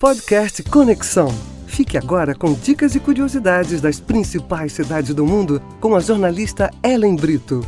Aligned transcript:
Podcast 0.00 0.62
Conexão. 0.62 1.28
Fique 1.66 1.98
agora 1.98 2.34
com 2.34 2.54
dicas 2.54 2.94
e 2.94 2.98
curiosidades 2.98 3.82
das 3.82 4.00
principais 4.00 4.72
cidades 4.72 5.14
do 5.14 5.26
mundo 5.26 5.60
com 5.78 5.94
a 5.94 6.00
jornalista 6.00 6.70
Ellen 6.82 7.16
Brito. 7.16 7.62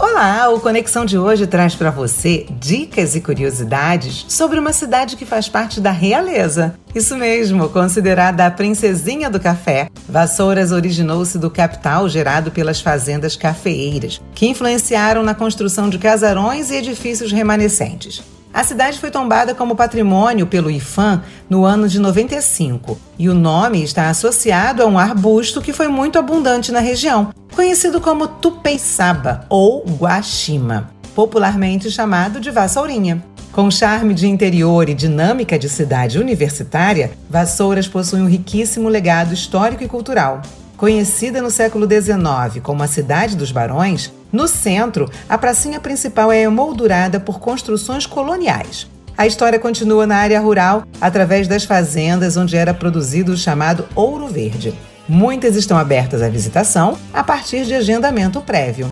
Olá, 0.00 0.48
o 0.48 0.58
Conexão 0.58 1.04
de 1.04 1.16
hoje 1.16 1.46
traz 1.46 1.76
para 1.76 1.92
você 1.92 2.48
dicas 2.58 3.14
e 3.14 3.20
curiosidades 3.20 4.26
sobre 4.28 4.58
uma 4.58 4.72
cidade 4.72 5.14
que 5.14 5.24
faz 5.24 5.48
parte 5.48 5.80
da 5.80 5.92
realeza. 5.92 6.74
Isso 6.92 7.16
mesmo, 7.16 7.68
considerada 7.68 8.46
a 8.46 8.50
princesinha 8.50 9.30
do 9.30 9.38
café. 9.38 9.88
Vassouras 10.08 10.72
originou-se 10.72 11.38
do 11.38 11.48
capital 11.48 12.08
gerado 12.08 12.50
pelas 12.50 12.80
fazendas 12.80 13.36
cafeeiras, 13.36 14.20
que 14.34 14.48
influenciaram 14.48 15.22
na 15.22 15.32
construção 15.32 15.88
de 15.88 15.96
casarões 15.96 16.72
e 16.72 16.74
edifícios 16.74 17.30
remanescentes. 17.30 18.39
A 18.52 18.64
cidade 18.64 18.98
foi 18.98 19.12
tombada 19.12 19.54
como 19.54 19.76
patrimônio 19.76 20.44
pelo 20.44 20.70
IFAM 20.70 21.22
no 21.48 21.64
ano 21.64 21.88
de 21.88 22.00
95 22.00 22.98
e 23.16 23.28
o 23.28 23.34
nome 23.34 23.82
está 23.82 24.10
associado 24.10 24.82
a 24.82 24.86
um 24.86 24.98
arbusto 24.98 25.62
que 25.62 25.72
foi 25.72 25.86
muito 25.86 26.18
abundante 26.18 26.72
na 26.72 26.80
região, 26.80 27.32
conhecido 27.54 28.00
como 28.00 28.26
tupeiçaba 28.26 29.46
ou 29.48 29.84
guaxima, 29.84 30.90
popularmente 31.14 31.90
chamado 31.92 32.40
de 32.40 32.50
vassourinha. 32.50 33.22
Com 33.52 33.70
charme 33.70 34.14
de 34.14 34.26
interior 34.26 34.88
e 34.88 34.94
dinâmica 34.94 35.58
de 35.58 35.68
cidade 35.68 36.18
universitária, 36.18 37.12
Vassouras 37.28 37.86
possui 37.86 38.20
um 38.20 38.28
riquíssimo 38.28 38.88
legado 38.88 39.32
histórico 39.32 39.82
e 39.82 39.88
cultural. 39.88 40.42
Conhecida 40.80 41.42
no 41.42 41.50
século 41.50 41.86
XIX 41.86 42.58
como 42.62 42.82
a 42.82 42.86
Cidade 42.86 43.36
dos 43.36 43.52
Barões, 43.52 44.10
no 44.32 44.48
centro, 44.48 45.10
a 45.28 45.36
pracinha 45.36 45.78
principal 45.78 46.32
é 46.32 46.40
emoldurada 46.40 47.20
por 47.20 47.38
construções 47.38 48.06
coloniais. 48.06 48.88
A 49.14 49.26
história 49.26 49.58
continua 49.58 50.06
na 50.06 50.16
área 50.16 50.40
rural, 50.40 50.84
através 50.98 51.46
das 51.46 51.64
fazendas 51.64 52.38
onde 52.38 52.56
era 52.56 52.72
produzido 52.72 53.32
o 53.32 53.36
chamado 53.36 53.86
ouro 53.94 54.26
verde. 54.26 54.72
Muitas 55.06 55.54
estão 55.54 55.76
abertas 55.76 56.22
à 56.22 56.30
visitação 56.30 56.96
a 57.12 57.22
partir 57.22 57.66
de 57.66 57.74
agendamento 57.74 58.40
prévio. 58.40 58.90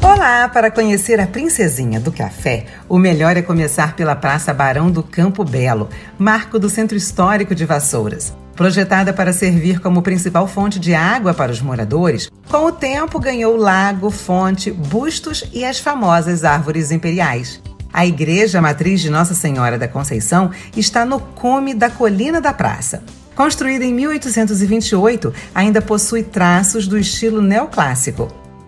Olá! 0.00 0.48
Para 0.48 0.70
conhecer 0.70 1.18
a 1.18 1.26
Princesinha 1.26 1.98
do 1.98 2.12
Café, 2.12 2.66
o 2.88 2.96
melhor 2.96 3.36
é 3.36 3.42
começar 3.42 3.96
pela 3.96 4.14
Praça 4.14 4.54
Barão 4.54 4.88
do 4.88 5.02
Campo 5.02 5.42
Belo, 5.42 5.88
marco 6.16 6.60
do 6.60 6.70
Centro 6.70 6.96
Histórico 6.96 7.56
de 7.56 7.64
Vassouras. 7.64 8.32
Projetada 8.58 9.12
para 9.12 9.32
servir 9.32 9.78
como 9.78 10.02
principal 10.02 10.48
fonte 10.48 10.80
de 10.80 10.92
água 10.92 11.32
para 11.32 11.52
os 11.52 11.62
moradores, 11.62 12.28
com 12.48 12.66
o 12.66 12.72
tempo 12.72 13.20
ganhou 13.20 13.56
lago, 13.56 14.10
fonte, 14.10 14.68
bustos 14.72 15.44
e 15.52 15.64
as 15.64 15.78
famosas 15.78 16.42
árvores 16.42 16.90
imperiais. 16.90 17.62
A 17.92 18.04
Igreja 18.04 18.60
Matriz 18.60 19.00
de 19.00 19.10
Nossa 19.10 19.32
Senhora 19.32 19.78
da 19.78 19.86
Conceição 19.86 20.50
está 20.76 21.04
no 21.04 21.20
cume 21.20 21.72
da 21.72 21.88
colina 21.88 22.40
da 22.40 22.52
praça. 22.52 23.04
Construída 23.36 23.84
em 23.84 23.94
1828, 23.94 25.32
ainda 25.54 25.80
possui 25.80 26.24
traços 26.24 26.88
do 26.88 26.98
estilo 26.98 27.40
neoclássico. 27.40 28.26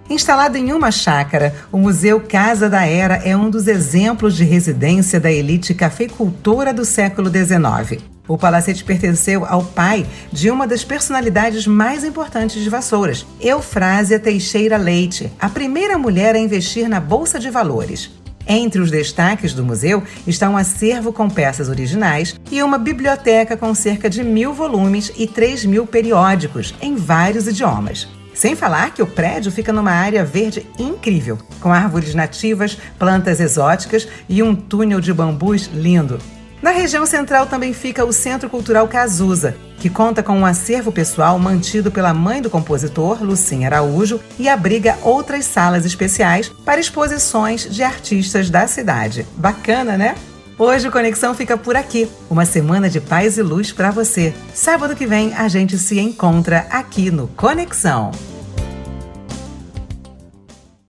Instalado 0.09 0.57
em 0.57 0.73
uma 0.73 0.93
chácara, 0.93 1.53
o 1.73 1.79
Museu 1.79 2.21
Casa 2.21 2.69
da 2.69 2.87
Era 2.87 3.17
é 3.25 3.37
um 3.37 3.51
dos 3.51 3.67
exemplos 3.67 4.37
de 4.37 4.45
residência 4.45 5.19
da 5.19 5.33
elite 5.33 5.75
cafeicultora 5.75 6.73
do 6.73 6.85
século 6.85 7.29
XIX. 7.29 8.10
O 8.31 8.39
palacete 8.39 8.85
pertenceu 8.85 9.45
ao 9.45 9.65
pai 9.65 10.07
de 10.31 10.53
uma 10.53 10.65
das 10.65 10.85
personalidades 10.85 11.67
mais 11.67 12.05
importantes 12.05 12.63
de 12.63 12.71
Vassouras, 12.71 13.27
Eufrásia 13.41 14.21
Teixeira 14.21 14.77
Leite, 14.77 15.33
a 15.37 15.49
primeira 15.49 15.99
mulher 15.99 16.37
a 16.37 16.39
investir 16.39 16.89
na 16.89 17.01
Bolsa 17.01 17.41
de 17.41 17.51
Valores. 17.51 18.09
Entre 18.47 18.81
os 18.81 18.89
destaques 18.89 19.53
do 19.53 19.65
museu 19.65 20.05
está 20.29 20.49
um 20.49 20.57
acervo 20.57 21.13
com 21.13 21.29
peças 21.29 21.69
originais 21.69 22.37
e 22.53 22.63
uma 22.63 22.79
biblioteca 22.79 23.57
com 23.57 23.75
cerca 23.75 24.09
de 24.09 24.23
mil 24.23 24.55
volumes 24.55 25.11
e 25.17 25.27
três 25.27 25.65
mil 25.65 25.85
periódicos 25.85 26.73
em 26.81 26.95
vários 26.95 27.49
idiomas. 27.49 28.07
Sem 28.33 28.55
falar 28.55 28.95
que 28.95 29.03
o 29.03 29.09
prédio 29.09 29.51
fica 29.51 29.73
numa 29.73 29.91
área 29.91 30.25
verde 30.25 30.65
incrível, 30.79 31.37
com 31.61 31.73
árvores 31.73 32.15
nativas, 32.15 32.79
plantas 32.97 33.41
exóticas 33.41 34.07
e 34.29 34.41
um 34.41 34.55
túnel 34.55 35.01
de 35.01 35.13
bambus 35.13 35.69
lindo. 35.75 36.21
Na 36.63 36.71
região 36.73 37.07
central 37.07 37.47
também 37.47 37.73
fica 37.73 38.05
o 38.05 38.13
Centro 38.13 38.51
Cultural 38.51 38.87
Cazuza, 38.87 39.57
que 39.79 39.89
conta 39.89 40.23
com 40.23 40.39
um 40.39 40.45
acervo 40.45 40.93
pessoal 40.93 41.39
mantido 41.39 41.91
pela 41.91 42.13
mãe 42.13 42.43
do 42.43 42.51
compositor, 42.51 43.23
Lucinha 43.25 43.69
Araújo, 43.69 44.21
e 44.39 44.47
abriga 44.47 44.99
outras 45.03 45.47
salas 45.47 45.87
especiais 45.87 46.51
para 46.63 46.79
exposições 46.79 47.63
de 47.63 47.83
artistas 47.83 48.51
da 48.51 48.67
cidade. 48.67 49.27
Bacana, 49.37 49.97
né? 49.97 50.15
Hoje 50.59 50.87
o 50.87 50.93
Conexão 50.93 51.35
fica 51.35 51.57
por 51.57 51.75
aqui. 51.75 52.07
Uma 52.29 52.45
semana 52.45 52.91
de 52.91 53.01
paz 53.01 53.39
e 53.39 53.43
luz 53.43 53.73
para 53.73 53.91
você. 53.91 54.35
Sábado 54.53 54.95
que 54.95 55.07
vem 55.07 55.33
a 55.33 55.49
gente 55.49 55.79
se 55.79 55.99
encontra 55.99 56.67
aqui 56.71 57.11
no 57.11 57.27
Conexão. 57.29 58.11